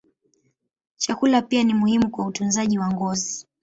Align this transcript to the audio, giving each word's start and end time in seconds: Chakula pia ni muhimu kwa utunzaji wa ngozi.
Chakula 0.97 1.41
pia 1.41 1.63
ni 1.63 1.73
muhimu 1.73 2.09
kwa 2.09 2.25
utunzaji 2.27 2.79
wa 2.79 2.91
ngozi. 2.91 3.47